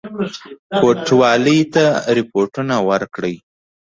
[0.79, 1.85] کوټوالی ته
[2.17, 3.35] رپوټونه ورکړي.